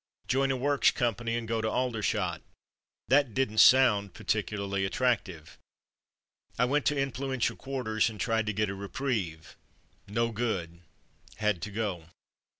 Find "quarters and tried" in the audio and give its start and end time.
7.55-8.47